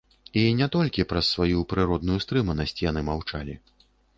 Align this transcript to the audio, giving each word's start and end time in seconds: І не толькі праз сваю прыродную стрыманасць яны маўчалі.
І 0.39 0.45
не 0.61 0.67
толькі 0.75 1.05
праз 1.11 1.29
сваю 1.35 1.61
прыродную 1.73 2.17
стрыманасць 2.25 2.77
яны 2.89 3.07
маўчалі. 3.11 3.61